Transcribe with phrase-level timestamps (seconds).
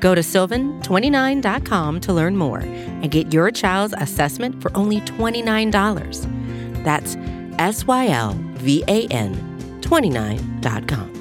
[0.00, 6.84] Go to sylvan29.com to learn more and get your child's assessment for only $29.
[6.84, 7.16] That's
[7.58, 9.34] S Y L V A N
[9.80, 11.14] 29.com.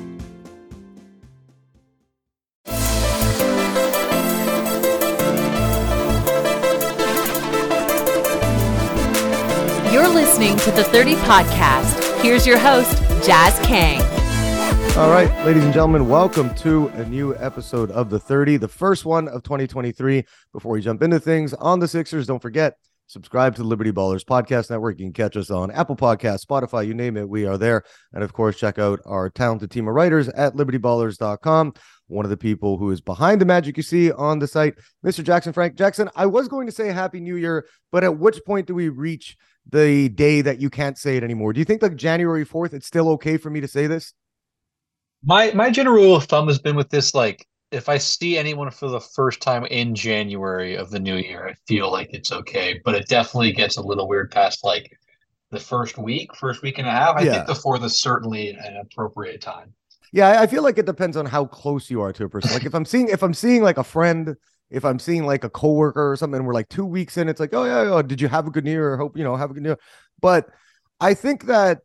[9.91, 12.21] You're listening to the 30 Podcast.
[12.21, 14.16] Here's your host, Jazz Kang.
[14.97, 19.05] All right, ladies and gentlemen, welcome to a new episode of the 30, the first
[19.05, 20.25] one of 2023.
[20.51, 24.25] Before we jump into things on the Sixers, don't forget, subscribe to the Liberty Ballers
[24.25, 24.97] Podcast Network.
[24.97, 27.83] You can catch us on Apple Podcasts, Spotify, you name it, we are there.
[28.11, 31.75] And of course, check out our talented team of writers at libertyballers.com.
[32.07, 35.23] One of the people who is behind the magic you see on the site, Mr.
[35.23, 35.75] Jackson Frank.
[35.75, 38.89] Jackson, I was going to say Happy New Year, but at which point do we
[38.89, 39.37] reach
[39.69, 41.53] the day that you can't say it anymore?
[41.53, 44.15] Do you think like January 4th, it's still okay for me to say this?
[45.23, 48.71] My my general rule of thumb has been with this like if I see anyone
[48.71, 52.79] for the first time in January of the new year, I feel like it's okay.
[52.85, 54.89] But it definitely gets a little weird past like
[55.51, 57.17] the first week, first week and a half.
[57.17, 57.33] I Yeah.
[57.33, 59.73] think the fourth is certainly an appropriate time.
[60.13, 62.51] Yeah, I- feel like it depends on how close you are to a person.
[62.53, 64.35] Like if I'm seeing if I'm seeing like a friend,
[64.69, 67.39] if I'm seeing like a coworker or something, and we're like two weeks in, it's
[67.39, 68.95] like, oh yeah, oh, did you have a good New Year?
[68.97, 69.77] Hope you know have a good Year.
[70.21, 70.47] But
[71.01, 71.79] I think that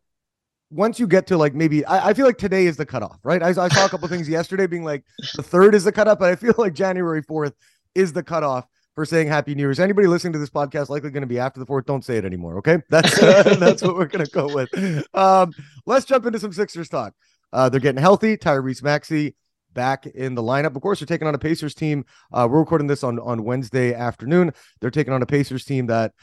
[0.73, 3.41] once you get to like maybe I, I feel like today is the cutoff, right?
[3.41, 5.03] I, I saw a couple things yesterday being like
[5.35, 7.53] the third is the cutoff, but I feel like January fourth
[7.95, 9.71] is the cutoff for saying Happy New Year.
[9.71, 11.85] Is anybody listening to this podcast likely going to be after the fourth?
[11.85, 12.79] Don't say it anymore, okay?
[12.89, 13.19] That's
[13.59, 15.05] that's what we're going to go with.
[15.15, 15.53] Um,
[15.85, 17.13] let's jump into some Sixers talk.
[17.51, 18.37] Uh, they're getting healthy.
[18.37, 19.35] Tyrese Maxey
[19.73, 20.75] back in the lineup.
[20.75, 22.05] Of course, they're taking on a Pacers team.
[22.31, 24.53] Uh, we're recording this on on Wednesday afternoon.
[24.81, 26.13] They're taking on a Pacers team that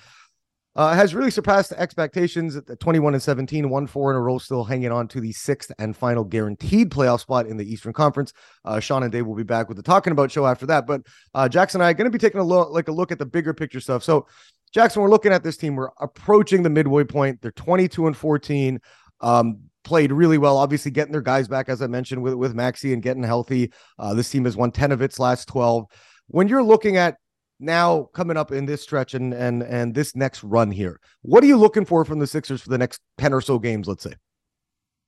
[0.77, 4.39] uh, has really surpassed expectations at the 21 and 17, one four in a row,
[4.39, 8.33] still hanging on to the sixth and final guaranteed playoff spot in the Eastern Conference.
[8.65, 10.87] Uh, Sean and Dave will be back with the talking about show after that.
[10.87, 11.03] But
[11.35, 13.19] uh, Jackson and I are going to be taking a look, like a look at
[13.19, 14.05] the bigger picture stuff.
[14.05, 14.27] So,
[14.73, 15.75] Jackson, we're looking at this team.
[15.75, 17.43] We're approaching the midway point.
[17.43, 18.81] They're 22 and 14.
[19.21, 20.57] Um, played really well.
[20.57, 23.73] Obviously, getting their guys back, as I mentioned, with with Maxey and getting healthy.
[23.99, 25.87] Uh, this team has won 10 of its last 12.
[26.29, 27.17] When you're looking at
[27.61, 31.47] now coming up in this stretch and and and this next run here, what are
[31.47, 33.87] you looking for from the Sixers for the next 10 or so games?
[33.87, 34.15] Let's say.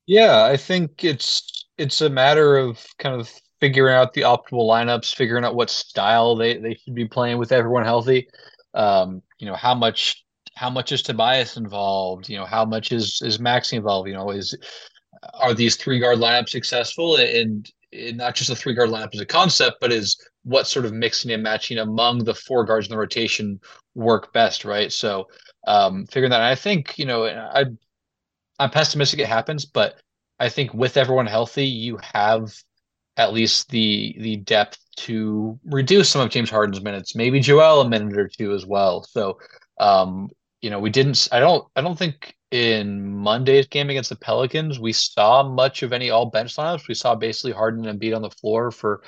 [0.07, 5.15] Yeah, I think it's it's a matter of kind of figuring out the optimal lineups,
[5.15, 8.29] figuring out what style they, they should be playing with everyone healthy.
[8.75, 10.25] Um, you know, how much
[10.55, 12.29] how much is Tobias involved?
[12.29, 14.09] You know, how much is is Maxey involved?
[14.09, 14.57] You know, is
[15.35, 17.17] are these three guard lineups successful?
[17.17, 20.85] And, and not just a three guard lineup as a concept, but is what sort
[20.85, 23.61] of mixing and matching among the four guards in the rotation
[23.95, 24.93] work best, right?
[24.93, 25.29] So
[25.67, 26.41] um figuring that.
[26.41, 27.65] I think, you know, I
[28.59, 30.01] I'm pessimistic it happens, but
[30.39, 32.53] I think with everyone healthy, you have
[33.17, 37.89] at least the the depth to reduce some of James Harden's minutes, maybe Joel a
[37.89, 39.05] minute or two as well.
[39.05, 39.39] So
[39.81, 40.29] um,
[40.61, 44.79] you know, we didn't I don't I don't think in Monday's game against the Pelicans
[44.79, 46.89] we saw much of any all bench lineups.
[46.89, 49.03] We saw basically Harden and beat on the floor for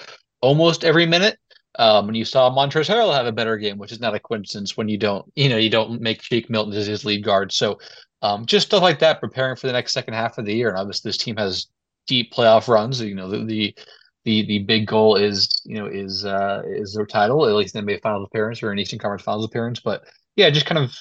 [0.44, 1.38] almost every minute.
[1.76, 4.76] Um, and you saw Montrezl Harrell have a better game, which is not a coincidence
[4.76, 7.50] when you don't, you know, you don't make Shake Milton as his lead guard.
[7.50, 7.80] So
[8.22, 10.68] um, just stuff like that, preparing for the next second half of the year.
[10.68, 11.66] And obviously, this team has
[12.06, 13.00] deep playoff runs.
[13.00, 13.74] You know, the the
[14.24, 17.84] the, the big goal is you know is uh, is their title, at least in
[17.84, 19.80] NBA Finals appearance or an Eastern Conference Finals appearance.
[19.80, 20.04] But
[20.36, 20.96] yeah, just kind of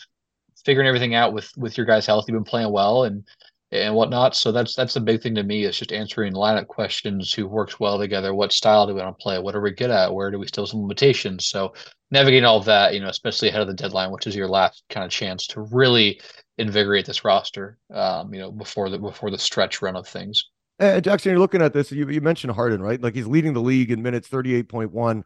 [0.66, 3.24] figuring everything out with with your guys healthy, been playing well and
[3.74, 4.36] and whatnot.
[4.36, 7.80] So that's that's the big thing to me is just answering lineup questions: who works
[7.80, 10.30] well together, what style do we want to play, what are we good at, where
[10.32, 11.48] do we still have some limitations.
[11.48, 11.74] So
[12.12, 14.84] navigating all of that, you know, especially ahead of the deadline, which is your last
[14.90, 16.22] kind of chance to really
[16.58, 20.46] invigorate this roster, um, you know, before the before the stretch run of things.
[20.80, 21.92] Uh, Jackson, you're looking at this.
[21.92, 23.02] You, you mentioned Harden, right?
[23.02, 25.24] Like he's leading the league in minutes, 38.1.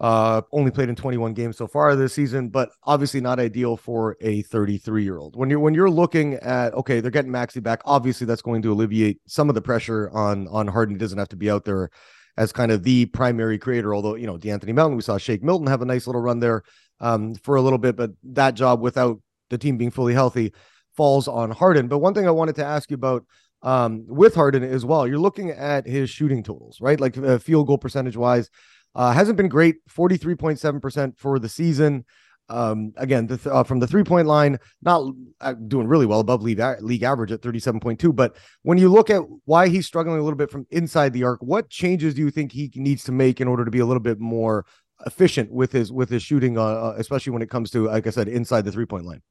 [0.00, 4.16] Uh, only played in 21 games so far this season, but obviously not ideal for
[4.20, 5.36] a 33 year old.
[5.36, 7.82] When you're when you're looking at okay, they're getting Maxey back.
[7.84, 10.96] Obviously, that's going to alleviate some of the pressure on on Harden.
[10.96, 11.90] He doesn't have to be out there
[12.36, 13.94] as kind of the primary creator.
[13.94, 16.64] Although you know, De'Anthony Melton, we saw Shake Milton have a nice little run there
[17.00, 20.52] um, for a little bit, but that job without the team being fully healthy
[20.96, 21.88] falls on Harden.
[21.88, 23.24] But one thing I wanted to ask you about
[23.62, 26.98] um, with Harden as well, you're looking at his shooting totals, right?
[26.98, 28.50] Like uh, field goal percentage wise,
[28.94, 32.04] uh, hasn't been great, 43.7% for the season.
[32.48, 35.10] Um, again, the th- uh, from the three point line, not
[35.40, 38.14] uh, doing really well above league, league average at 37.2.
[38.14, 41.40] But when you look at why he's struggling a little bit from inside the arc,
[41.40, 44.02] what changes do you think he needs to make in order to be a little
[44.02, 44.66] bit more
[45.06, 48.10] efficient with his with his shooting, uh, uh especially when it comes to, like I
[48.10, 49.22] said, inside the three point line?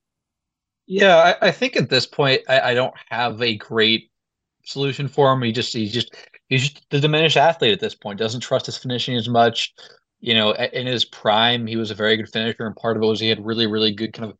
[0.88, 4.12] Yeah, I, I think at this point, I, I, don't have a great
[4.66, 5.42] solution for him.
[5.42, 6.16] He just he just
[6.51, 8.19] he's the diminished athlete at this point.
[8.19, 9.74] Doesn't trust his finishing as much
[10.21, 13.07] you know, in his prime, he was a very good finisher, and part of it
[13.07, 14.38] was he had really, really good kind of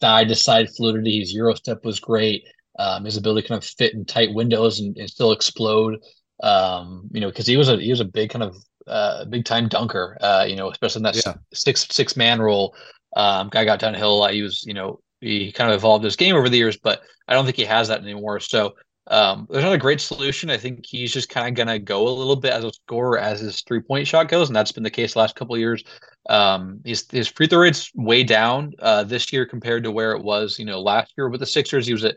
[0.00, 1.20] side to side fluidity.
[1.20, 2.44] His Euro step was great.
[2.78, 5.98] Um, his ability to kind of fit in tight windows and, and still explode.
[6.42, 8.56] Um, you know, because he was a he was a big kind of
[8.86, 10.18] uh, big time dunker.
[10.20, 11.34] Uh, you know, especially in that yeah.
[11.54, 12.76] six six man role.
[13.16, 14.26] Um, guy got downhill.
[14.26, 17.34] He was, you know, he kind of evolved his game over the years, but I
[17.34, 18.40] don't think he has that anymore.
[18.40, 18.74] So
[19.08, 20.50] um, there's not a great solution.
[20.50, 23.18] I think he's just kind of going to go a little bit as a scorer
[23.18, 25.82] as his three point shot goes, and that's been the case the last couple years.
[26.28, 30.22] Um, his his free throw rate's way down uh, this year compared to where it
[30.22, 31.86] was, you know, last year with the Sixers.
[31.86, 32.16] He was at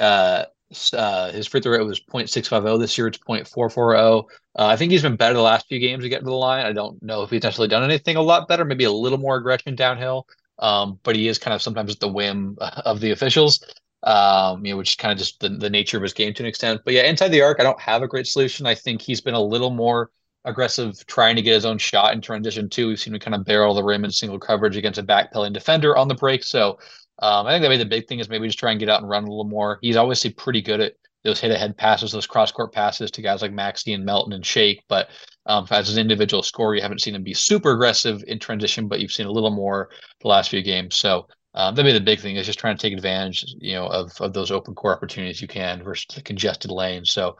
[0.00, 0.44] uh,
[0.92, 2.80] uh, his free throw rate was 0.650.
[2.80, 4.24] This year it's 0.440.
[4.58, 6.66] Uh, I think he's been better the last few games to get to the line.
[6.66, 9.36] I don't know if he's necessarily done anything a lot better, maybe a little more
[9.36, 10.26] aggression downhill.
[10.58, 13.60] Um, but he is kind of sometimes at the whim of the officials
[14.04, 16.42] um, you know, which is kind of just the, the nature of his game to
[16.42, 16.82] an extent.
[16.84, 18.66] But yeah, inside the arc, I don't have a great solution.
[18.66, 20.10] I think he's been a little more
[20.44, 22.88] aggressive trying to get his own shot in transition too.
[22.88, 25.96] We've seen him kind of barrel the rim in single coverage against a backpedaling defender
[25.96, 26.44] on the break.
[26.44, 26.78] So
[27.20, 29.00] um, I think that maybe the big thing is maybe just try and get out
[29.00, 29.78] and run a little more.
[29.80, 33.40] He's obviously pretty good at those hit ahead passes, those cross court passes to guys
[33.40, 34.84] like Maxey and Melton and Shake.
[34.88, 35.08] But
[35.46, 39.00] um, as an individual scorer, you haven't seen him be super aggressive in transition, but
[39.00, 39.88] you've seen a little more
[40.20, 40.96] the last few games.
[40.96, 43.86] So um, that'd be the big thing is just trying to take advantage, you know,
[43.86, 47.12] of of those open core opportunities you can versus the congested lanes.
[47.12, 47.36] So,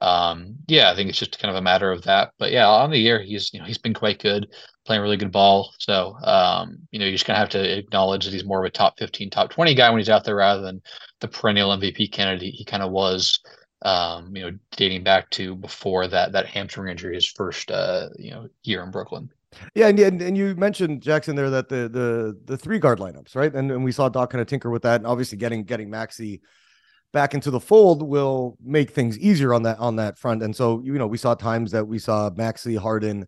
[0.00, 2.32] um, yeah, I think it's just kind of a matter of that.
[2.38, 4.48] But yeah, on the year, he's you know he's been quite good,
[4.86, 5.74] playing really good ball.
[5.78, 8.70] So, um, you know, you just of have to acknowledge that he's more of a
[8.70, 10.80] top fifteen, top twenty guy when he's out there rather than
[11.20, 13.40] the perennial MVP candidate he kind of was.
[13.82, 18.30] Um, you know, dating back to before that that hamstring injury, his first uh, you
[18.30, 19.30] know year in Brooklyn.
[19.74, 23.34] Yeah, and, and and you mentioned Jackson there that the the the three guard lineups,
[23.34, 23.54] right?
[23.54, 26.42] And and we saw Doc kind of tinker with that, and obviously getting getting Maxey
[27.12, 30.42] back into the fold will make things easier on that on that front.
[30.42, 33.26] And so you know we saw times that we saw Maxey Harden,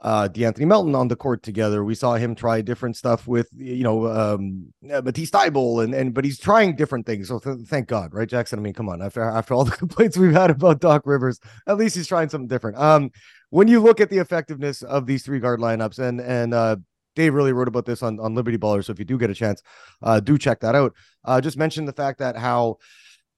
[0.00, 1.84] uh, De'Anthony Melton on the court together.
[1.84, 6.24] We saw him try different stuff with you know um, Matisse Thybulle and and but
[6.24, 7.28] he's trying different things.
[7.28, 8.58] So th- thank God, right, Jackson?
[8.58, 11.76] I mean, come on, after after all the complaints we've had about Doc Rivers, at
[11.76, 12.78] least he's trying something different.
[12.78, 13.10] Um,
[13.50, 16.76] when you look at the effectiveness of these three guard lineups, and and uh,
[17.14, 18.84] Dave really wrote about this on on Liberty Baller.
[18.84, 19.62] So if you do get a chance,
[20.02, 20.94] uh, do check that out.
[21.24, 22.78] Uh, just mention the fact that how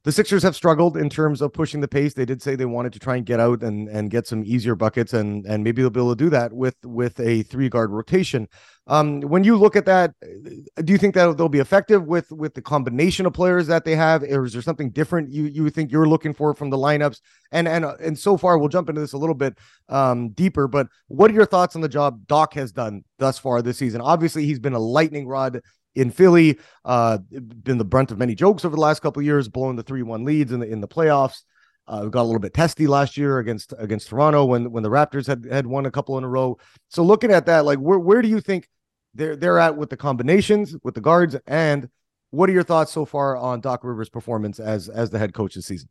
[0.05, 2.15] the Sixers have struggled in terms of pushing the pace.
[2.15, 4.75] They did say they wanted to try and get out and and get some easier
[4.75, 7.91] buckets, and and maybe they'll be able to do that with with a three guard
[7.91, 8.49] rotation.
[8.89, 12.55] Um, when you look at that, do you think that they'll be effective with with
[12.55, 15.93] the combination of players that they have, or is there something different you you think
[15.93, 17.21] you're looking for from the lineups?
[17.53, 19.57] And and and so far, we'll jump into this a little bit
[19.89, 20.67] um, deeper.
[20.67, 24.01] But what are your thoughts on the job Doc has done thus far this season?
[24.01, 25.61] Obviously, he's been a lightning rod
[25.95, 26.59] in Philly.
[26.85, 30.03] Uh, been the brunt of many jokes over the last couple years, blowing the three
[30.03, 31.43] one leads in the in the playoffs.
[31.89, 35.27] Uh, got a little bit testy last year against against Toronto when when the Raptors
[35.27, 36.57] had had won a couple in a row.
[36.89, 38.69] So looking at that, like where where do you think
[39.15, 41.89] they're they're at with the combinations with the guards, and
[42.31, 45.55] what are your thoughts so far on Doc Rivers' performance as as the head coach
[45.55, 45.89] this season?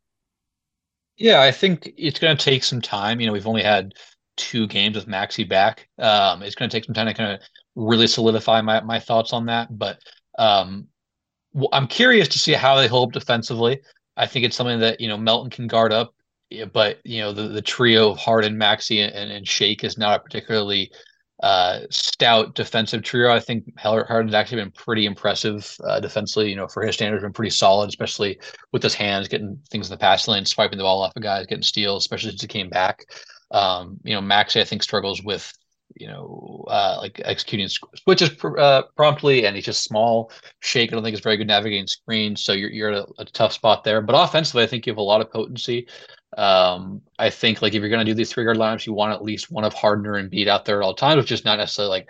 [1.18, 3.20] Yeah, I think it's going to take some time.
[3.20, 3.94] You know, we've only had
[4.38, 5.88] two games with Maxey back.
[6.00, 7.42] Um, it's going to take some time to kind of
[7.76, 9.78] really solidify my my thoughts on that.
[9.78, 10.00] But
[10.38, 10.88] um,
[11.72, 13.82] I'm curious to see how they hold defensively.
[14.18, 16.14] I think it's something that you know Melton can guard up,
[16.72, 20.24] but you know the the trio of Harden, Maxey, and, and Shake is not a
[20.24, 20.92] particularly
[21.42, 23.32] uh, stout defensive trio.
[23.32, 26.50] I think Harden's actually been pretty impressive uh, defensively.
[26.50, 28.40] You know, for his standards, been pretty solid, especially
[28.72, 31.48] with his hands, getting things in the pass lane, swiping the ball off of guys,
[31.48, 33.06] getting steals, especially since he came back.
[33.50, 35.52] Um, you know, Maxey, I think, struggles with
[36.02, 40.32] you know, uh, like executing switches pr- uh, promptly, and he's just small.
[40.60, 43.26] Shake, I don't think is very good navigating screens, so you're you're at a, a,
[43.26, 44.02] tough spot there.
[44.02, 45.88] But offensively, I think you have a lot of potency.
[46.38, 49.14] Um, I think like if you're going to do these three guard lineups, you want
[49.14, 51.60] at least one of Hardener and Beat out there at all times, which is not
[51.60, 52.10] necessarily like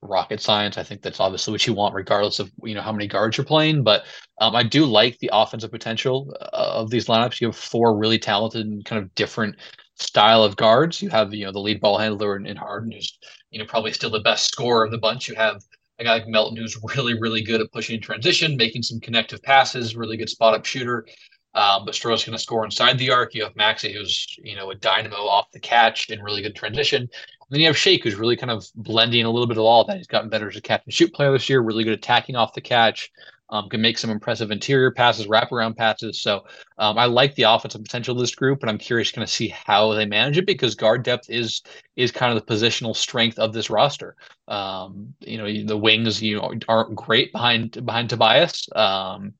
[0.00, 0.78] rocket science.
[0.78, 3.44] I think that's obviously what you want, regardless of you know how many guards you're
[3.44, 3.82] playing.
[3.82, 4.04] But
[4.40, 7.40] um, I do like the offensive potential uh, of these lineups.
[7.40, 9.56] You have four really talented and kind of different
[9.96, 11.00] style of guards.
[11.02, 13.18] You have, you know, the lead ball handler in, in Harden, who's,
[13.50, 15.28] you know, probably still the best scorer of the bunch.
[15.28, 15.62] You have
[15.98, 19.96] a guy like Melton, who's really, really good at pushing transition, making some connective passes,
[19.96, 21.06] really good spot up shooter.
[21.54, 23.32] Um, but Stroh's going to score inside the arc.
[23.32, 27.02] You have Maxey, who's you know a dynamo off the catch in really good transition.
[27.02, 27.10] And
[27.50, 29.86] then you have Shake, who's really kind of blending a little bit of all of
[29.86, 29.98] that.
[29.98, 31.60] He's gotten better as a catch and shoot player this year.
[31.60, 33.12] Really good attacking off the catch.
[33.54, 36.20] Um, can make some impressive interior passes, wraparound passes.
[36.20, 36.44] So
[36.76, 39.30] um, I like the offensive potential of this group, and I'm curious to kind of
[39.30, 41.62] see how they manage it because guard depth is
[41.94, 44.16] is kind of the positional strength of this roster.
[44.48, 48.68] Um, you know, the wings you know aren't great behind behind Tobias.
[48.74, 49.34] Um,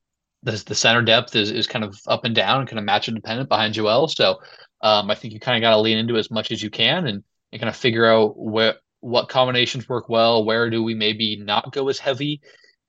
[0.44, 3.48] the, the center depth is, is kind of up and down, kind of match dependent
[3.48, 4.06] behind Joel.
[4.06, 4.38] So
[4.82, 7.06] um, I think you kind of got to lean into as much as you can
[7.08, 10.44] and, and kind of figure out where what combinations work well.
[10.44, 12.40] Where do we maybe not go as heavy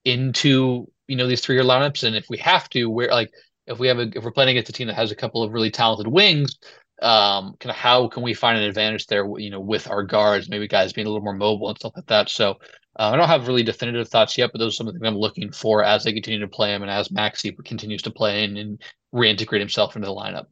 [0.04, 3.32] into you know these three year lineups, and if we have to, where like
[3.68, 5.52] if we have a if we're playing against a team that has a couple of
[5.52, 6.56] really talented wings,
[7.02, 9.26] um, kind of how can we find an advantage there?
[9.38, 12.08] You know, with our guards, maybe guys being a little more mobile and stuff like
[12.08, 12.30] that.
[12.30, 12.52] So
[12.98, 15.08] uh, I don't have really definitive thoughts yet, but those are some of the things
[15.08, 18.44] I'm looking for as they continue to play him and as Maxey continues to play
[18.44, 18.82] and, and
[19.14, 20.46] reintegrate himself into the lineup.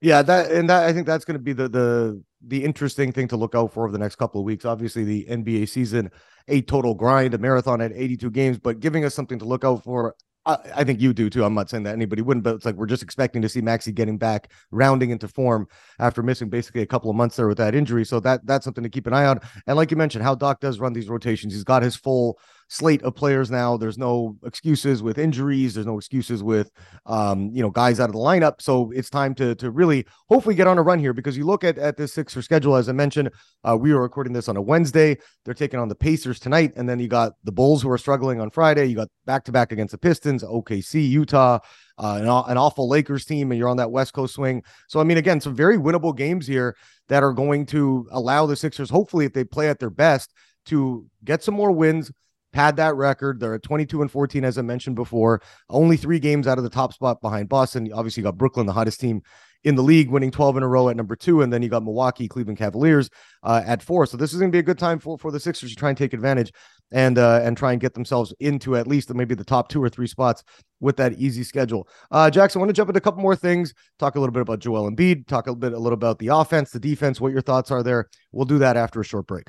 [0.00, 3.28] Yeah, that and that I think that's going to be the the the interesting thing
[3.28, 4.64] to look out for over the next couple of weeks.
[4.64, 6.10] Obviously, the NBA season,
[6.48, 9.82] a total grind, a marathon at 82 games, but giving us something to look out
[9.82, 10.14] for
[10.46, 11.44] I, think you do too.
[11.44, 13.90] I'm not saying that anybody wouldn't, but it's like we're just expecting to see Maxey
[13.90, 15.66] getting back, rounding into form
[15.98, 18.04] after missing basically a couple of months there with that injury.
[18.04, 19.40] So that that's something to keep an eye on.
[19.66, 21.52] And like you mentioned, how Doc does run these rotations.
[21.52, 23.76] He's got his full slate of players now.
[23.76, 25.74] There's no excuses with injuries.
[25.74, 26.70] There's no excuses with,
[27.06, 28.60] um, you know, guys out of the lineup.
[28.60, 31.64] So it's time to to really hopefully get on a run here because you look
[31.64, 33.30] at at this Sixer schedule as I mentioned.
[33.64, 35.16] Uh, we are recording this on a Wednesday.
[35.44, 38.40] They're taking on the Pacers tonight, and then you got the Bulls who are struggling
[38.40, 38.86] on Friday.
[38.86, 41.58] You got back to back against the Pistons, OKC, Utah.
[41.98, 44.62] Uh, an, an awful Lakers team, and you're on that West Coast swing.
[44.86, 46.76] So, I mean, again, some very winnable games here
[47.08, 50.34] that are going to allow the Sixers, hopefully, if they play at their best,
[50.66, 52.12] to get some more wins,
[52.56, 53.38] had that record.
[53.38, 55.42] They're at 22 and 14, as I mentioned before.
[55.68, 57.92] Only three games out of the top spot behind Boston.
[57.92, 59.22] Obviously, you got Brooklyn, the hottest team
[59.62, 61.42] in the league, winning 12 in a row at number two.
[61.42, 63.10] And then you got Milwaukee, Cleveland Cavaliers
[63.42, 64.06] uh, at four.
[64.06, 65.90] So this is going to be a good time for, for the Sixers to try
[65.90, 66.50] and take advantage
[66.92, 69.90] and uh, and try and get themselves into at least maybe the top two or
[69.90, 70.42] three spots
[70.80, 71.86] with that easy schedule.
[72.10, 73.74] Uh, Jackson, I want to jump into a couple more things.
[73.98, 75.26] Talk a little bit about Joel Embiid.
[75.26, 77.82] Talk a little bit a little about the offense, the defense, what your thoughts are
[77.82, 78.08] there.
[78.32, 79.48] We'll do that after a short break.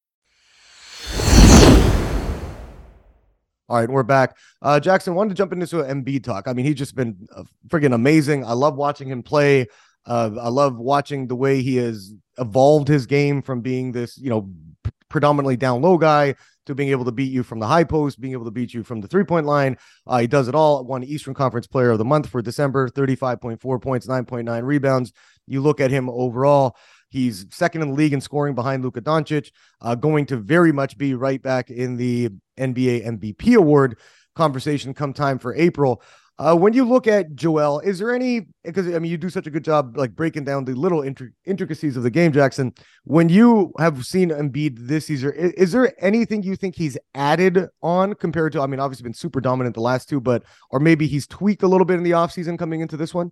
[3.71, 4.35] All right, we're back.
[4.61, 6.49] Uh, Jackson wanted to jump into some Embiid talk.
[6.49, 8.43] I mean, he's just been uh, friggin' amazing.
[8.43, 9.67] I love watching him play.
[10.05, 14.29] Uh, I love watching the way he has evolved his game from being this, you
[14.29, 14.49] know,
[14.83, 16.35] p- predominantly down low guy
[16.65, 18.83] to being able to beat you from the high post, being able to beat you
[18.83, 19.77] from the three point line.
[20.05, 20.83] Uh, he does it all.
[20.83, 25.13] Won Eastern Conference Player of the Month for December, 35.4 points, 9.9 rebounds.
[25.47, 26.75] You look at him overall,
[27.11, 29.51] He's second in the league in scoring behind Luka Doncic,
[29.81, 32.29] uh, going to very much be right back in the
[32.61, 33.97] NBA MVP award
[34.35, 36.01] conversation come time for April.
[36.41, 39.45] Uh, when you look at Joel, is there any because I mean you do such
[39.45, 42.73] a good job like breaking down the little intri- intricacies of the game, Jackson.
[43.03, 47.67] When you have seen Embiid this season, is, is, there anything you think he's added
[47.83, 48.61] on compared to?
[48.61, 50.41] I mean, obviously been super dominant the last two, but
[50.71, 53.31] or maybe he's tweaked a little bit in the offseason coming into this one.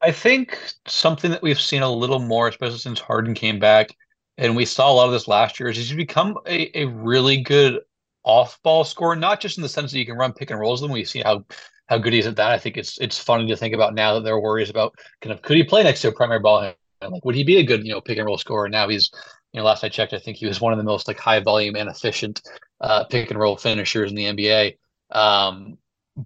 [0.00, 3.94] I think something that we've seen a little more, especially since Harden came back,
[4.36, 7.40] and we saw a lot of this last year, is he's become a, a really
[7.40, 7.80] good
[8.28, 10.80] off ball scorer, not just in the sense that you can run pick and rolls
[10.80, 10.92] them.
[10.92, 11.44] We see how
[11.88, 12.52] how good he is at that.
[12.52, 15.32] I think it's it's funny to think about now that there are worries about kind
[15.32, 16.74] of could he play next to a primary ball?
[17.00, 18.68] Like would he be a good, you know, pick and roll scorer?
[18.68, 19.10] Now he's
[19.52, 21.40] you know, last I checked, I think he was one of the most like high
[21.40, 22.42] volume and efficient
[22.82, 24.76] uh, pick and roll finishers in the NBA.
[25.10, 25.78] Um,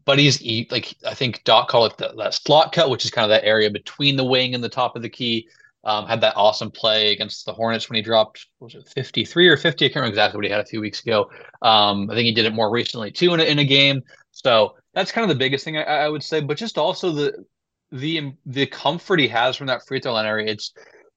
[0.05, 3.11] but he's he, like I think Doc called it the, that slot cut, which is
[3.11, 5.49] kind of that area between the wing and the top of the key.
[5.85, 9.57] Um, had that awesome play against the Hornets when he dropped was it 53 or
[9.57, 9.85] 50?
[9.85, 11.29] I can't remember exactly what he had a few weeks ago.
[11.61, 14.03] Um, I think he did it more recently too in a, in a game.
[14.31, 16.41] So that's kind of the biggest thing I, I, would say.
[16.41, 17.45] But just also the
[17.91, 20.51] the the comfort he has from that free throw line area.
[20.51, 20.73] It's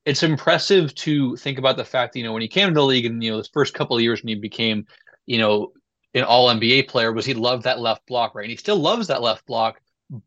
[0.05, 2.83] it's impressive to think about the fact that you know when he came to the
[2.83, 4.85] league and you know his first couple of years when he became
[5.25, 5.73] you know
[6.15, 9.07] an All NBA player was he loved that left block right, and he still loves
[9.07, 9.79] that left block.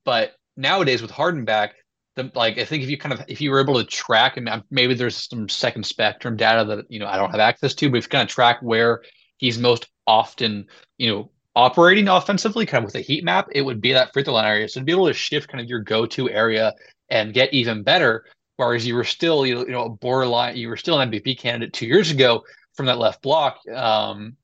[0.04, 1.74] But nowadays with Harden back,
[2.18, 4.62] the, like I think if you kind of if you were able to track and
[4.70, 7.98] maybe there's some second spectrum data that you know I don't have access to, but
[7.98, 9.02] if you kind of track where
[9.38, 10.66] he's most often
[10.98, 14.24] you know operating offensively, kind of with a heat map, it would be that free
[14.24, 14.68] throw line area.
[14.68, 16.74] So to be able to shift kind of your go-to area
[17.08, 21.00] and get even better, whereas you were still you know a borderline, you were still
[21.00, 22.44] an MVP candidate two years ago
[22.74, 23.60] from that left block.
[23.68, 24.36] Um,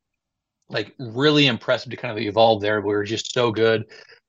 [0.71, 2.81] like really impressive to kind of evolve there.
[2.81, 3.85] We were just so good.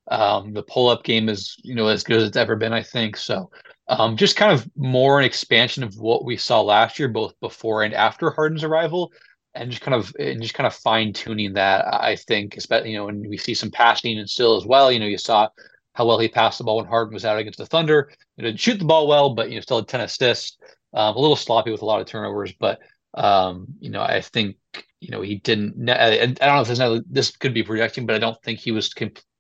[0.08, 2.84] Um, the pull up game is, you know, as good as it's ever been, I
[2.84, 3.18] think.
[3.18, 3.50] So
[3.88, 7.84] um, just kind of more an expansion of what we saw last year, both before
[7.84, 9.12] and after Harden's arrival,
[9.54, 11.86] and just kind of and just kind of fine tuning that.
[11.94, 14.92] I think, especially you know, and we see some passing and still as well.
[14.92, 15.50] You know, you saw
[15.94, 18.12] how well he passed the ball when Harden was out against the Thunder.
[18.38, 20.58] He didn't shoot the ball well, but you know, still had ten assists.
[20.94, 22.80] Um, a little sloppy with a lot of turnovers, but
[23.14, 24.58] um, you know, I think
[25.00, 25.90] you know he didn't.
[25.90, 28.94] I don't know if this this could be projecting, but I don't think he was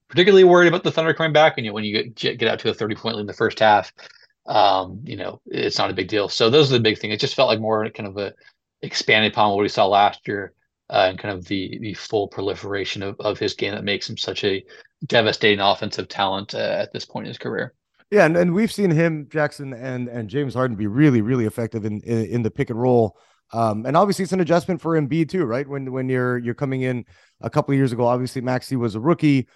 [0.10, 1.58] particularly worried about the Thunder coming back.
[1.58, 3.34] And you know, when you get get out to a thirty point lead in the
[3.34, 3.92] first half,
[4.46, 6.30] um, you know, it's not a big deal.
[6.30, 7.12] So those are the big thing.
[7.12, 8.34] It just felt like more kind of a
[8.82, 10.54] expanded upon what we saw last year.
[10.88, 14.16] Uh, and kind of the the full proliferation of, of his game that makes him
[14.16, 14.64] such a
[15.08, 17.74] devastating offensive talent uh, at this point in his career.
[18.12, 21.86] Yeah, and, and we've seen him, Jackson, and and James Harden be really, really effective
[21.86, 23.18] in in, in the pick and roll.
[23.52, 25.68] Um, and obviously it's an adjustment for Embiid too, right?
[25.68, 27.06] When when you're you're coming in
[27.42, 29.48] a couple of years ago, obviously Maxey was a rookie.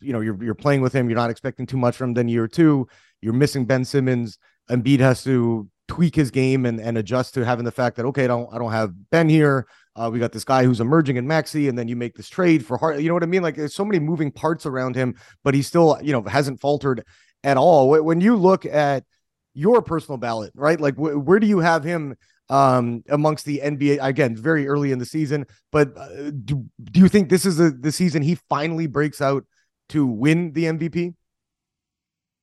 [0.00, 1.08] You know, you're you're playing with him.
[1.08, 2.14] You're not expecting too much from him.
[2.14, 2.88] Then year two,
[3.20, 4.38] you're missing Ben Simmons.
[4.70, 8.24] Embiid has to tweak his game and and adjust to having the fact that okay,
[8.24, 9.66] I don't I don't have Ben here.
[9.96, 12.64] Uh, we got this guy who's emerging in Maxey, and then you make this trade
[12.64, 12.98] for Hart.
[13.00, 13.42] You know what I mean?
[13.42, 17.04] Like there's so many moving parts around him, but he still you know hasn't faltered
[17.42, 17.90] at all.
[17.90, 19.04] When you look at
[19.52, 20.80] your personal ballot, right?
[20.80, 22.16] Like wh- where do you have him?
[22.50, 27.08] um amongst the NBA again very early in the season but uh, do, do you
[27.08, 29.46] think this is the the season he finally breaks out
[29.94, 31.14] to win the MVP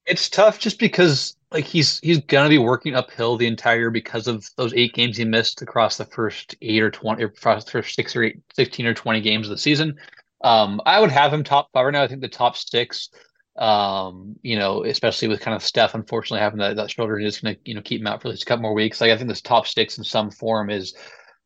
[0.05, 4.45] it's tough just because like he's he's gonna be working uphill the entire because of
[4.57, 8.23] those eight games he missed across the first eight or 20 or first six or
[8.23, 9.95] eight 16 or 20 games of the season
[10.43, 13.09] um I would have him top five right now I think the top six
[13.57, 17.57] um, you know, especially with kind of Steph unfortunately having that, that shoulder just gonna,
[17.65, 19.01] you know, keep him out for at least a couple more weeks.
[19.01, 20.95] Like I think this top six in some form is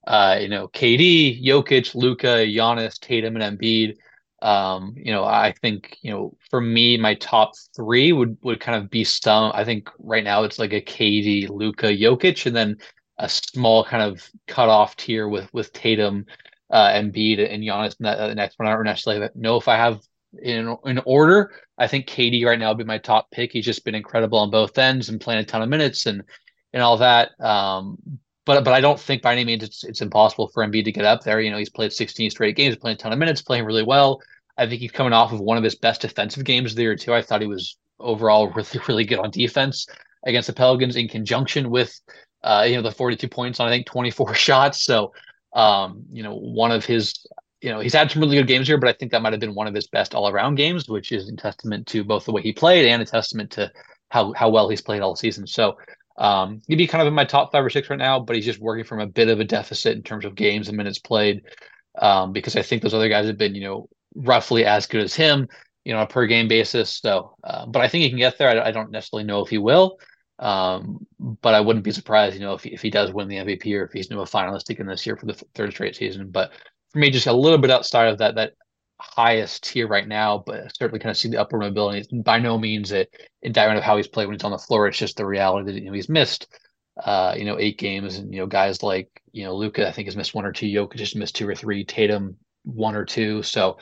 [0.08, 3.98] uh, you know, KD, Jokic, Luka, Giannis, Tatum, and Embiid.
[4.46, 8.82] Um, you know, I think, you know, for me, my top three would would kind
[8.82, 9.52] of be some.
[9.56, 12.78] I think right now it's like a KD, Luka, Jokic, and then
[13.18, 16.28] a small kind of cutoff tier with with Tatum,
[16.70, 17.98] uh, Embiid, and Giannis.
[17.98, 20.02] And that, uh, the next one, I don't necessarily know if I have
[20.44, 21.52] in in order.
[21.80, 23.52] I think KD right now would be my top pick.
[23.52, 26.22] He's just been incredible on both ends and playing a ton of minutes and
[26.72, 27.32] and all that.
[27.40, 27.98] Um,
[28.46, 31.04] but but I don't think by any means it's it's impossible for Embiid to get
[31.04, 31.42] up there.
[31.42, 34.22] You know, he's played 16 straight games, playing a ton of minutes, playing really well.
[34.58, 36.96] I think he's coming off of one of his best defensive games of the year
[36.96, 37.14] too.
[37.14, 39.88] I thought he was overall really really good on defense
[40.26, 42.00] against the Pelicans in conjunction with
[42.44, 44.86] uh, you know the 42 points on I think 24 shots.
[44.86, 45.14] So
[45.54, 47.14] um, you know one of his
[47.66, 49.40] you know, he's had some really good games here, but I think that might have
[49.40, 52.32] been one of his best all around games, which is a testament to both the
[52.32, 53.72] way he played and a testament to
[54.10, 55.48] how how well he's played all season.
[55.48, 55.78] So
[56.18, 58.46] um, he'd be kind of in my top five or six right now, but he's
[58.46, 61.42] just working from a bit of a deficit in terms of games and minutes played.
[61.98, 65.14] Um, because I think those other guys have been, you know, roughly as good as
[65.14, 65.48] him,
[65.84, 66.94] you know, a per game basis.
[66.94, 68.50] So, uh, but I think he can get there.
[68.50, 70.00] I, I don't necessarily know if he will.
[70.38, 73.38] Um, but I wouldn't be surprised, you know, if he, if he does win the
[73.38, 76.30] MVP or if he's new a finalist again this year for the third straight season.
[76.30, 76.52] But
[76.90, 78.54] for me, just a little bit outside of that that
[79.00, 82.00] highest tier right now, but certainly kind of see the upper mobility.
[82.00, 83.06] It's by no means an
[83.44, 84.88] indictment of how he's played when he's on the floor.
[84.88, 86.48] It's just the reality that you know he's missed
[87.04, 90.08] uh, you know, eight games, and you know, guys like you know Luka, I think
[90.08, 90.68] has missed one or two.
[90.68, 91.84] Jokic just missed two or three.
[91.84, 93.44] Tatum one or two.
[93.44, 93.78] So,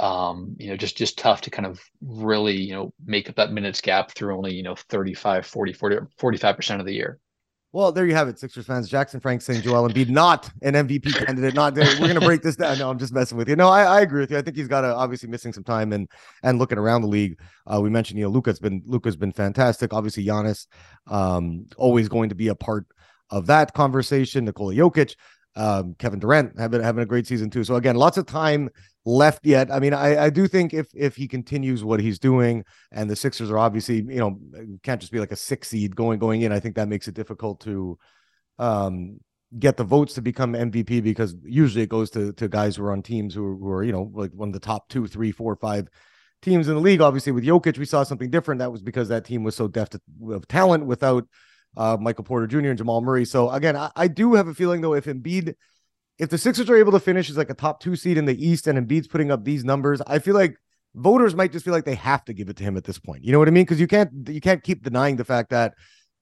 [0.00, 3.52] um, you know, just just tough to kind of really you know make up that
[3.52, 7.18] minutes gap through only you know 35, 40, 40 45 percent of the year.
[7.74, 8.88] Well, there you have it, Sixers fans.
[8.88, 11.54] Jackson Frank saying Joel Embiid not an MVP candidate.
[11.54, 12.78] Not we're gonna break this down.
[12.78, 13.56] No, I'm just messing with you.
[13.56, 14.38] No, I, I agree with you.
[14.38, 16.08] I think he's got a, obviously missing some time and
[16.44, 17.36] and looking around the league.
[17.66, 19.92] Uh, we mentioned you know Luka's been Luka's been fantastic.
[19.92, 20.68] Obviously Giannis,
[21.08, 22.86] um, always going to be a part
[23.30, 24.44] of that conversation.
[24.44, 25.16] Nikola Jokic,
[25.56, 27.64] um, Kevin Durant having having a great season too.
[27.64, 28.70] So again, lots of time
[29.04, 29.70] left yet.
[29.70, 33.16] I mean, I, I do think if if he continues what he's doing, and the
[33.16, 34.38] Sixers are obviously, you know,
[34.82, 36.52] can't just be like a six seed going going in.
[36.52, 37.98] I think that makes it difficult to
[38.58, 39.20] um
[39.58, 42.92] get the votes to become MVP because usually it goes to to guys who are
[42.92, 45.30] on teams who are, who are you know like one of the top two, three,
[45.30, 45.88] four, five
[46.42, 47.00] teams in the league.
[47.00, 48.58] Obviously, with Jokic, we saw something different.
[48.58, 49.96] That was because that team was so deft
[50.28, 51.26] of talent without
[51.76, 52.70] uh, Michael Porter Jr.
[52.70, 53.24] and Jamal Murray.
[53.24, 55.54] So again, I, I, do have a feeling though, if Embiid,
[56.18, 58.46] if the Sixers are able to finish as like a top two seed in the
[58.46, 60.56] East and Embiid's putting up these numbers, I feel like
[60.94, 63.24] voters might just feel like they have to give it to him at this point.
[63.24, 63.64] You know what I mean?
[63.64, 65.74] Because you can't you can't keep denying the fact that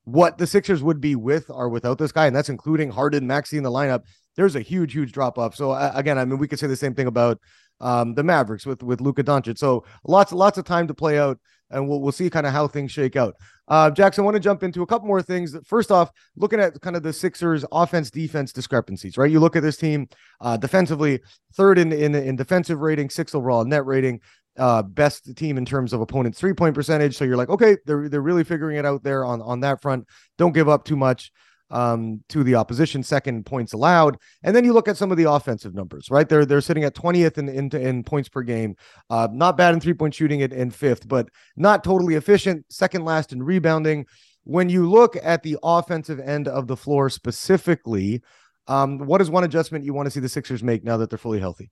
[0.05, 3.57] what the Sixers would be with or without this guy, and that's including Harden, Maxey
[3.57, 4.03] in the lineup.
[4.35, 5.55] There's a huge, huge drop off.
[5.55, 7.38] So uh, again, I mean, we could say the same thing about
[7.81, 9.59] um, the Mavericks with with Luka Doncic.
[9.59, 11.38] So lots, lots of time to play out
[11.73, 13.37] and we'll we'll see kind of how things shake out.
[13.69, 15.57] Uh, Jackson, I want to jump into a couple more things.
[15.65, 19.31] First off, looking at kind of the Sixers' offense defense discrepancies, right?
[19.31, 20.09] You look at this team
[20.41, 21.21] uh, defensively,
[21.55, 24.21] third in, in in defensive rating, sixth overall net rating,
[24.59, 27.17] uh, best team in terms of opponent three point percentage.
[27.17, 30.07] So you're like, okay, they're they're really figuring it out there on on that front.
[30.39, 31.33] Don't give up too much
[31.73, 34.19] um, to the opposition, second points allowed.
[34.45, 36.29] And then you look at some of the offensive numbers, right?
[36.29, 38.77] They're they're sitting at 20th in in, in points per game.
[39.11, 42.65] Uh, not bad in three point shooting at in fifth, but not totally efficient.
[42.69, 44.07] Second last in rebounding.
[44.45, 48.23] When you look at the offensive end of the floor specifically,
[48.67, 51.19] um, what is one adjustment you want to see the Sixers make now that they're
[51.19, 51.71] fully healthy?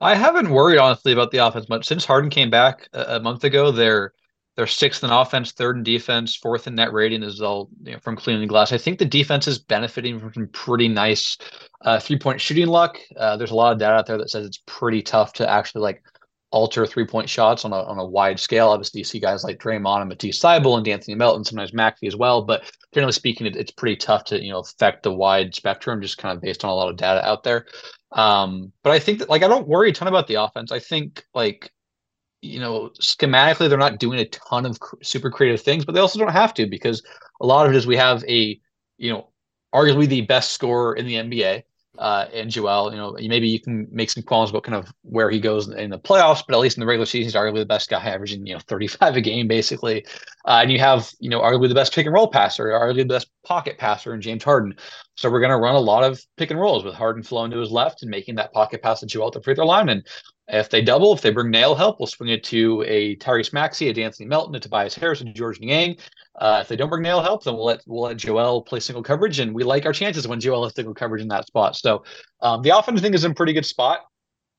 [0.00, 3.44] I haven't worried honestly about the offense much since Harden came back a, a month
[3.44, 3.70] ago.
[3.70, 4.14] They're
[4.56, 7.98] they're sixth in offense, third in defense, fourth in net rating is all you know,
[8.00, 8.72] from cleaning the glass.
[8.72, 11.38] I think the defense is benefiting from some pretty nice
[11.82, 12.98] uh, three point shooting luck.
[13.16, 15.82] Uh, there's a lot of data out there that says it's pretty tough to actually
[15.82, 16.02] like
[16.52, 18.68] alter three point shots on a on a wide scale.
[18.68, 22.16] Obviously, you see guys like Draymond and Matisse Thybulle and Anthony Melton, sometimes Maxey as
[22.16, 22.42] well.
[22.42, 26.18] But generally speaking, it, it's pretty tough to you know affect the wide spectrum just
[26.18, 27.66] kind of based on a lot of data out there.
[28.12, 30.72] Um, but I think that like I don't worry a ton about the offense.
[30.72, 31.72] I think like
[32.42, 36.00] you know, schematically, they're not doing a ton of cr- super creative things, but they
[36.00, 37.02] also don't have to because
[37.40, 38.60] a lot of it is we have a,
[38.98, 39.28] you know,
[39.74, 41.62] arguably the best scorer in the NBA.
[41.98, 45.28] Uh, and Joel, you know, maybe you can make some qualms about kind of where
[45.28, 47.66] he goes in the playoffs, but at least in the regular season, he's arguably the
[47.66, 50.06] best guy, averaging you know 35 a game basically.
[50.46, 53.04] Uh, and you have you know arguably the best pick and roll passer, arguably the
[53.04, 54.74] best pocket passer in James Harden.
[55.16, 57.58] So we're going to run a lot of pick and rolls with Harden flowing to
[57.58, 59.90] his left and making that pocket pass to Joel to free throw line.
[59.90, 60.06] And
[60.52, 63.88] if they double, if they bring nail help, we'll swing it to a Tyrese Maxey,
[63.88, 65.96] a Anthony Melton, a Tobias Harris, and Georges Niang.
[66.38, 69.02] Uh, if they don't bring nail help, then we'll let we'll let Joel play single
[69.02, 71.76] coverage, and we like our chances when Joel has single coverage in that spot.
[71.76, 72.04] So
[72.40, 74.00] um, the offense thing is in pretty good spot.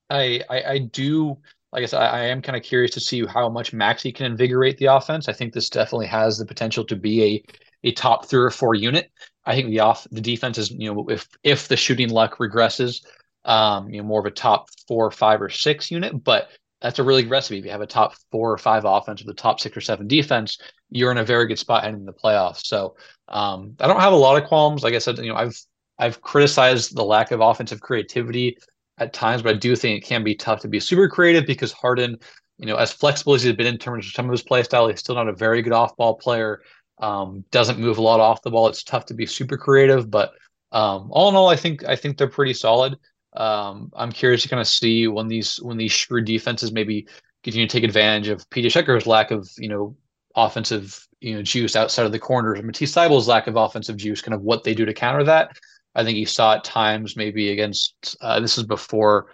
[0.10, 1.38] I I, I do
[1.72, 4.26] like I said, I, I am kind of curious to see how much Maxey can
[4.26, 5.30] invigorate the offense.
[5.30, 7.44] I think this definitely has the potential to be a
[7.84, 9.12] a top three or four unit.
[9.46, 13.02] I think the off the defense is you know if if the shooting luck regresses,
[13.46, 16.50] um, you know, more of a top four, five, or six unit, but
[16.82, 17.60] that's a really good recipe.
[17.60, 20.08] If you have a top four or five offense with a top six or seven
[20.08, 20.58] defense,
[20.90, 22.66] you're in a very good spot heading into the playoffs.
[22.66, 22.96] So
[23.28, 24.84] um, I don't have a lot of qualms.
[24.84, 25.56] Like I said, you know, I've
[26.00, 28.58] I've criticized the lack of offensive creativity
[28.98, 31.72] at times, but I do think it can be tough to be super creative because
[31.72, 32.18] Harden,
[32.58, 34.88] you know, as flexible as he's been in terms of some of his play style,
[34.88, 36.62] he's still not a very good off ball player.
[37.00, 38.68] Um, doesn't move a lot off the ball.
[38.68, 40.32] It's tough to be super creative, but
[40.72, 42.98] um, all in all, I think I think they're pretty solid.
[43.34, 47.08] Um, I'm curious to kind of see when these when these shrewd defenses maybe
[47.44, 49.96] continue to take advantage of PJ Tucker's lack of you know
[50.36, 54.22] offensive you know juice outside of the corners and Matisse Thybulle's lack of offensive juice,
[54.22, 55.58] kind of what they do to counter that.
[55.96, 59.28] I think you saw at times maybe against uh, this is before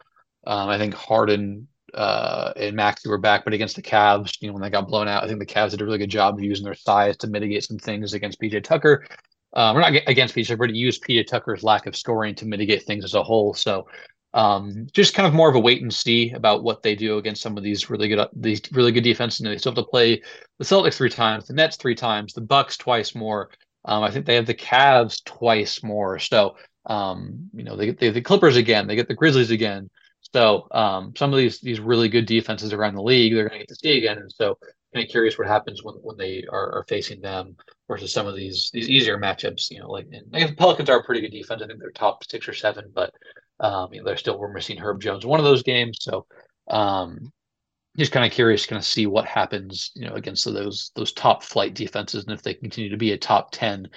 [0.46, 4.54] um, I think Harden uh, and Maxey were back, but against the Cavs, you know,
[4.54, 6.44] when they got blown out, I think the Cavs did a really good job of
[6.44, 9.06] using their size to mitigate some things against PJ Tucker
[9.58, 13.04] um, we're not against PJ, but use PJ Tucker's lack of scoring to mitigate things
[13.04, 13.56] as a whole.
[13.56, 13.88] So
[14.36, 17.42] um, just kind of more of a wait and see about what they do against
[17.42, 19.40] some of these really good these really good defenses.
[19.40, 20.22] And they still have to play
[20.60, 23.50] the Celtics three times, the Nets three times, the Bucks twice more.
[23.84, 26.20] Um, I think they have the Cavs twice more.
[26.20, 29.90] So um, you know they get, the Clippers again, they get the Grizzlies again.
[30.34, 33.66] So um, some of these these really good defenses around the league, they're going to
[33.66, 34.20] get to see again.
[34.20, 34.60] And so,
[34.98, 37.56] kind of curious what happens when, when they are, are facing them
[37.88, 39.70] versus some of these these easier matchups.
[39.70, 41.62] You know, like and, the Pelicans are a pretty good defense.
[41.62, 43.14] I think they're top six or seven, but
[43.60, 46.00] um, you know, they're still we're missing Herb Jones one of those games.
[46.02, 46.26] So
[46.70, 47.32] um,
[47.98, 51.44] just kind of curious, kind of see what happens, you know, against those those top
[51.44, 53.88] flight defenses, and if they continue to be a top ten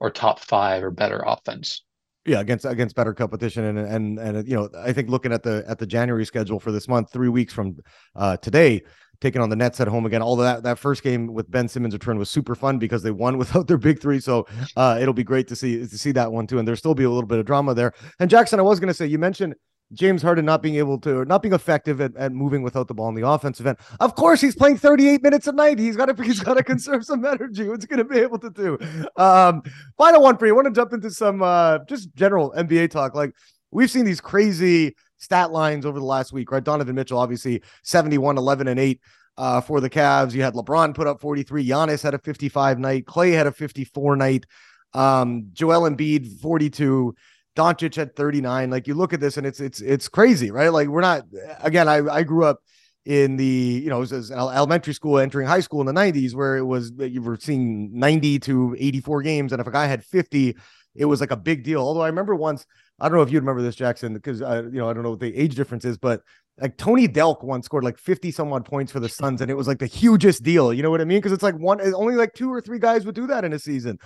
[0.00, 1.82] or top five or better offense.
[2.26, 5.64] Yeah, against against better competition, and and and you know, I think looking at the
[5.66, 7.76] at the January schedule for this month, three weeks from
[8.16, 8.82] uh, today,
[9.20, 10.22] taking on the Nets at home again.
[10.22, 13.38] All that that first game with Ben Simmons return was super fun because they won
[13.42, 14.20] without their big three.
[14.20, 16.58] So uh, it'll be great to see to see that one too.
[16.58, 17.92] And there'll still be a little bit of drama there.
[18.18, 19.54] And Jackson, I was going to say, you mentioned
[19.92, 23.08] James Harden not being able to, not being effective at, at moving without the ball
[23.08, 23.78] in the offensive end.
[24.00, 25.78] Of course, he's playing 38 minutes a night.
[25.78, 27.66] He's got to, he's got to conserve some energy.
[27.68, 28.78] What's going to be able to do?
[29.16, 29.62] Um,
[29.96, 30.52] final one for you.
[30.52, 33.14] I want to jump into some uh, just general NBA talk.
[33.14, 33.34] Like
[33.70, 36.64] we've seen these crazy stat lines over the last week, right?
[36.64, 39.00] Donovan Mitchell, obviously 71, 11, and 8
[39.36, 40.32] uh, for the Cavs.
[40.32, 41.66] You had LeBron put up 43.
[41.66, 43.06] Giannis had a 55 night.
[43.06, 44.46] Clay had a 54 night.
[44.94, 47.14] Um, Joel Embiid 42.
[47.56, 48.70] Doncic had 39.
[48.70, 50.68] Like you look at this and it's it's it's crazy, right?
[50.68, 51.24] Like we're not
[51.60, 52.60] again, I I grew up
[53.08, 56.92] in the you know elementary school entering high school in the 90s where it was
[56.98, 60.54] you were seeing 90 to 84 games and if a guy had 50
[60.94, 62.66] it was like a big deal although i remember once
[63.00, 65.20] i don't know if you remember this jackson because you know i don't know what
[65.20, 66.22] the age difference is but
[66.60, 69.54] like tony delk once scored like 50 some odd points for the suns and it
[69.54, 72.14] was like the hugest deal you know what i mean because it's like one only
[72.14, 73.98] like two or three guys would do that in a season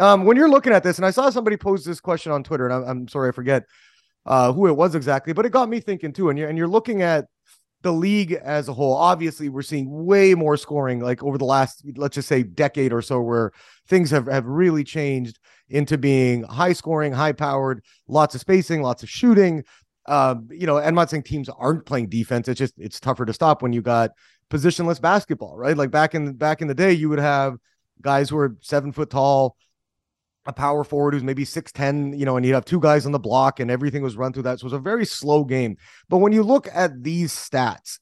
[0.00, 2.66] um, when you're looking at this, and I saw somebody pose this question on Twitter,
[2.66, 3.64] and I'm, I'm sorry I forget
[4.24, 6.30] uh, who it was exactly, but it got me thinking too.
[6.30, 7.26] And you're and you're looking at
[7.82, 8.94] the league as a whole.
[8.94, 13.02] Obviously, we're seeing way more scoring like over the last, let's just say, decade or
[13.02, 13.52] so, where
[13.88, 15.38] things have have really changed
[15.68, 19.64] into being high scoring, high powered, lots of spacing, lots of shooting.
[20.06, 22.48] Um, you know, I'm not saying teams aren't playing defense.
[22.48, 24.10] It's just it's tougher to stop when you got
[24.50, 25.76] positionless basketball, right?
[25.76, 27.56] Like back in back in the day, you would have
[28.02, 29.56] guys who are seven foot tall,
[30.46, 33.18] a power forward who's maybe 6'10, you know, and you'd have two guys on the
[33.18, 34.58] block and everything was run through that.
[34.58, 35.76] So it was a very slow game.
[36.08, 37.98] But when you look at these stats,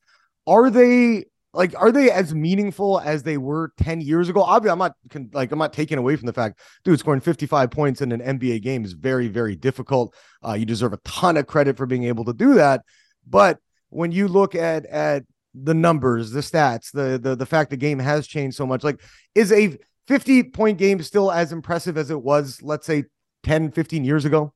[0.47, 4.43] are they like are they as meaningful as they were 10 years ago?
[4.43, 4.95] Obviously, I'm not
[5.33, 8.63] like I'm not taking away from the fact, dude, scoring 55 points in an NBA
[8.63, 10.15] game is very, very difficult.
[10.47, 12.83] Uh, you deserve a ton of credit for being able to do that.
[13.27, 15.25] But when you look at at
[15.55, 19.01] the numbers, the stats, the the the fact the game has changed so much, like
[19.35, 19.77] is a
[20.09, 23.05] 50 point game still as impressive as it was, let's say
[23.45, 24.53] 10, 15 years ago?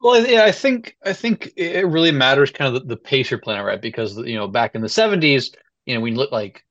[0.00, 3.40] Well, yeah, I think I think it really matters kind of the, the pace you're
[3.40, 3.82] playing, right?
[3.82, 5.52] Because you know, back in the '70s,
[5.86, 6.62] you know, we look like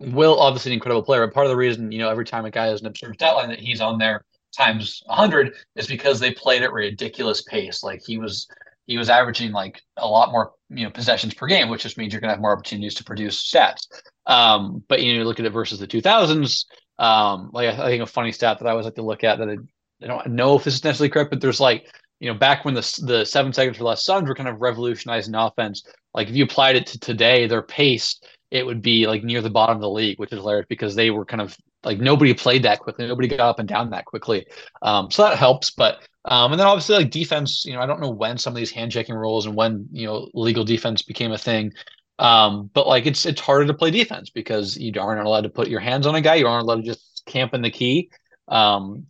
[0.00, 2.50] Wilt, obviously an incredible player, but part of the reason, you know, every time a
[2.50, 4.24] guy has an absurd stat line that he's on there
[4.56, 7.82] times 100 is because they played at ridiculous pace.
[7.84, 8.48] Like he was
[8.86, 12.12] he was averaging like a lot more you know possessions per game, which just means
[12.12, 13.86] you're gonna have more opportunities to produce stats.
[14.26, 16.64] Um, but you know, you look at it versus the 2000s,
[16.98, 19.48] um, like I, think a funny stat that I always like to look at that
[19.48, 19.56] I,
[20.02, 21.86] I don't know if this is necessarily correct, but there's like
[22.20, 25.34] you know back when the the seven seconds or less Suns were kind of revolutionizing
[25.34, 25.82] offense.
[26.12, 29.50] Like if you applied it to today, their pace it would be like near the
[29.50, 32.62] bottom of the league, which is hilarious because they were kind of like nobody played
[32.62, 34.46] that quickly, nobody got up and down that quickly.
[34.80, 38.00] Um, so that helps, but um, and then obviously like defense, you know, I don't
[38.00, 41.32] know when some of these hand checking rules and when you know legal defense became
[41.32, 41.72] a thing.
[42.18, 45.68] Um, but like it's it's harder to play defense because you aren't allowed to put
[45.68, 46.36] your hands on a guy.
[46.36, 48.10] You aren't allowed to just camp in the key,
[48.48, 49.06] um,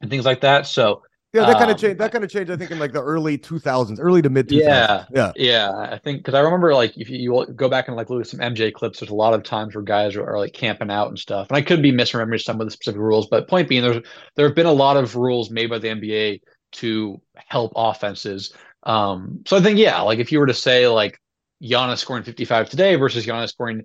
[0.00, 0.66] and things like that.
[0.66, 1.02] So
[1.34, 1.98] yeah, that kind of um, changed.
[1.98, 2.52] That kind of changed.
[2.52, 4.62] I think in like the early 2000s, early to mid 2000s.
[4.62, 5.88] Yeah, yeah, yeah.
[5.90, 8.28] I think because I remember like if you, you go back and like look at
[8.28, 11.08] some MJ clips, there's a lot of times where guys are, are, like camping out
[11.08, 11.48] and stuff.
[11.48, 14.46] And I could be misremembering some of the specific rules, but point being, there's there
[14.46, 16.42] have been a lot of rules made by the NBA
[16.74, 18.52] to help offenses.
[18.84, 21.20] Um, so I think yeah, like if you were to say like
[21.62, 23.84] Giannis scoring 55 today versus Giannis scoring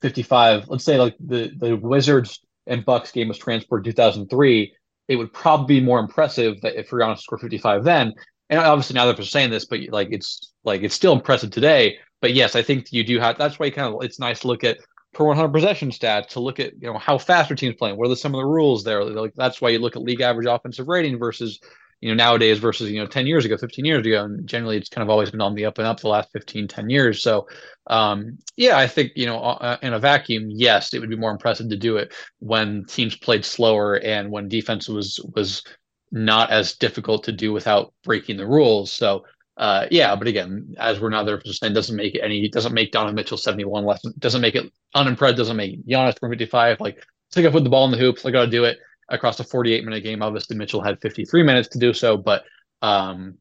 [0.00, 0.68] 55.
[0.68, 4.72] Let's say like the the Wizards and Bucks game was transported 2003.
[5.08, 8.12] It would probably be more impressive that if Giannis scored 55 then.
[8.50, 11.98] And obviously now they're saying this, but like it's like it's still impressive today.
[12.20, 13.38] But yes, I think you do have.
[13.38, 14.78] That's why kind of it's nice to look at
[15.14, 17.96] per 100 possession stats to look at you know how fast are teams playing.
[17.96, 19.04] What are some of the rules there?
[19.04, 21.60] Like that's why you look at league average offensive rating versus
[22.00, 24.88] you know nowadays versus you know 10 years ago 15 years ago and generally it's
[24.88, 27.46] kind of always been on the up and up the last 15 10 years so
[27.88, 31.30] um, yeah i think you know uh, in a vacuum yes it would be more
[31.30, 35.62] impressive to do it when teams played slower and when defense was was
[36.10, 39.24] not as difficult to do without breaking the rules so
[39.58, 42.72] uh, yeah, but again, as we're not there for saying, doesn't make it any, doesn't
[42.72, 46.78] make Donovan Mitchell 71 less, doesn't make it unimpressed, doesn't make Giannis 55.
[46.78, 48.78] Like, take up with the ball in the hoops, I got to do it
[49.08, 50.22] across a 48 minute game.
[50.22, 52.44] Obviously, Mitchell had 53 minutes to do so, but
[52.82, 53.38] um,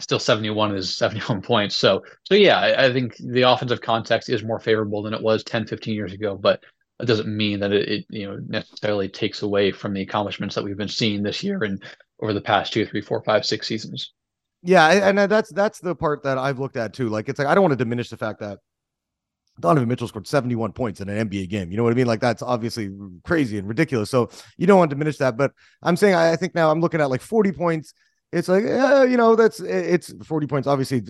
[0.00, 1.76] still 71 is 71 points.
[1.76, 5.44] So, so yeah, I, I, think the offensive context is more favorable than it was
[5.44, 6.62] 10, 15 years ago, but
[7.00, 10.64] it doesn't mean that it, it you know necessarily takes away from the accomplishments that
[10.64, 11.82] we've been seeing this year and
[12.20, 14.12] over the past two, three, four, five, six seasons.
[14.62, 17.08] Yeah, and that's that's the part that I've looked at too.
[17.08, 18.60] Like it's like I don't want to diminish the fact that
[19.60, 21.70] Donovan Mitchell scored 71 points in an NBA game.
[21.70, 22.06] You know what I mean?
[22.06, 22.90] Like that's obviously
[23.22, 24.10] crazy and ridiculous.
[24.10, 25.36] So you don't want to diminish that.
[25.36, 27.94] But I'm saying I, think now I'm looking at like 40 points.
[28.32, 31.02] It's like, you know, that's it's 40 points, obviously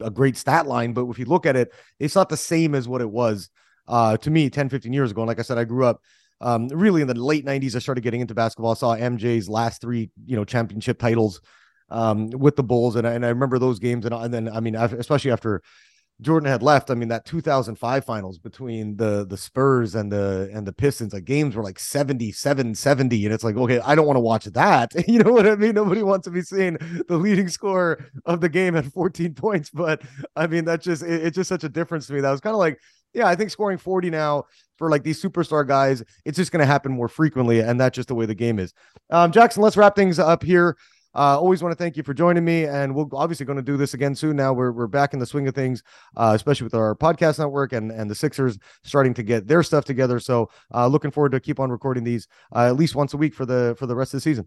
[0.00, 0.92] a great stat line.
[0.92, 3.48] But if you look at it, it's not the same as what it was
[3.88, 5.22] uh, to me 10, 15 years ago.
[5.22, 6.02] And like I said, I grew up
[6.42, 7.74] um, really in the late 90s.
[7.74, 8.72] I started getting into basketball.
[8.72, 11.40] I saw MJ's last three, you know, championship titles
[11.88, 12.96] um, with the Bulls.
[12.96, 14.04] And, I, and I remember those games.
[14.04, 15.62] And, and then, I mean, especially after
[16.20, 20.66] Jordan had left, I mean that 2005 finals between the the Spurs and the and
[20.66, 24.16] the Pistons, like games were like 77 70 and it's like okay, I don't want
[24.16, 24.92] to watch that.
[25.10, 25.74] You know what I mean?
[25.74, 26.76] Nobody wants to be seeing
[27.08, 30.02] the leading scorer of the game at 14 points, but
[30.36, 32.20] I mean that's just it, it's just such a difference to me.
[32.20, 32.78] That was kind of like
[33.12, 34.44] yeah, I think scoring 40 now
[34.76, 38.08] for like these superstar guys, it's just going to happen more frequently and that's just
[38.08, 38.72] the way the game is.
[39.10, 40.76] Um Jackson, let's wrap things up here.
[41.14, 43.76] Uh, always want to thank you for joining me, and we're obviously going to do
[43.76, 44.36] this again soon.
[44.36, 45.82] Now we're we're back in the swing of things,
[46.16, 49.84] uh, especially with our podcast network and and the Sixers starting to get their stuff
[49.84, 50.20] together.
[50.20, 53.34] So uh, looking forward to keep on recording these uh, at least once a week
[53.34, 54.46] for the for the rest of the season.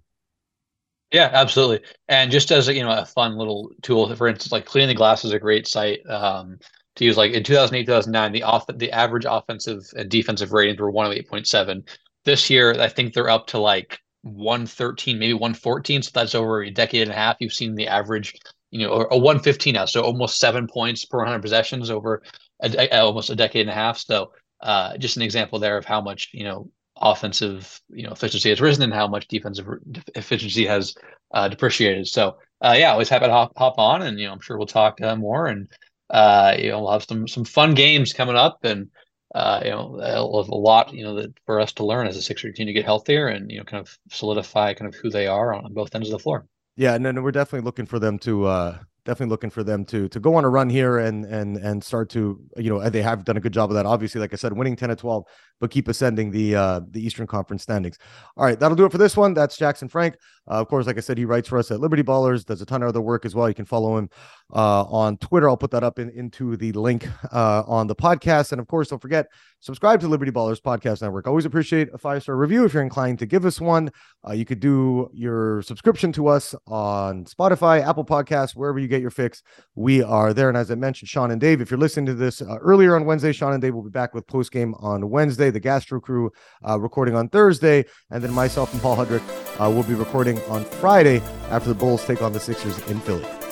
[1.11, 1.87] Yeah, absolutely.
[2.07, 5.23] And just as you know a fun little tool, for instance, like cleaning the glass
[5.23, 6.57] is a great site um,
[6.95, 7.17] to use.
[7.17, 11.87] Like in 2008, 2009, the off the average offensive and defensive ratings were 108.7.
[12.25, 16.01] This year, I think they're up to like 113, maybe 114.
[16.01, 17.37] So that's over a decade and a half.
[17.39, 18.33] You've seen the average,
[18.71, 19.85] you know, or a 115 now.
[19.85, 22.23] So almost seven points per 100 possessions over
[22.61, 23.97] a, almost a decade and a half.
[23.99, 24.31] So
[24.61, 26.69] uh, just an example there of how much, you know,
[27.01, 29.67] offensive, you know, efficiency has risen and how much defensive
[30.15, 30.95] efficiency has
[31.33, 32.07] uh, depreciated.
[32.07, 34.67] So uh, yeah, always happy to hop, hop on and, you know, I'm sure we'll
[34.67, 35.67] talk uh, more and,
[36.09, 38.89] uh, you know, we'll have some, some fun games coming up and,
[39.33, 42.51] uh, you know, a lot, you know, that for us to learn as a Sixer
[42.51, 45.53] team to get healthier and you know, kind of solidify kind of who they are
[45.53, 46.45] on both ends of the floor.
[46.75, 50.07] Yeah, and then we're definitely looking for them to uh, definitely looking for them to
[50.09, 53.25] to go on a run here and and and start to you know they have
[53.25, 53.85] done a good job of that.
[53.85, 55.25] Obviously, like I said, winning ten to twelve,
[55.59, 57.97] but keep ascending the uh, the Eastern Conference standings.
[58.37, 59.33] All right, that'll do it for this one.
[59.33, 60.15] That's Jackson Frank.
[60.49, 62.45] Uh, of course, like I said, he writes for us at Liberty Ballers.
[62.45, 63.47] Does a ton of other work as well.
[63.47, 64.09] You can follow him
[64.53, 65.49] uh, on Twitter.
[65.49, 68.51] I'll put that up in, into the link uh, on the podcast.
[68.51, 69.27] And of course, don't forget
[69.63, 71.25] subscribe to Liberty Ballers Podcast Network.
[71.25, 73.91] Always appreciate a five star review if you're inclined to give us one.
[74.27, 79.01] Uh, you could do your subscription to us on Spotify, Apple Podcasts, wherever you get
[79.01, 79.41] your fix.
[79.75, 80.49] We are there.
[80.49, 83.05] And as I mentioned, Sean and Dave, if you're listening to this uh, earlier on
[83.05, 85.49] Wednesday, Sean and Dave will be back with post game on Wednesday.
[85.49, 86.29] The Gastro Crew
[86.67, 89.23] uh, recording on Thursday, and then myself and Paul Hudrick
[89.59, 93.42] uh, will be recording on Friday after the Bulls take on the Sixers in Philly.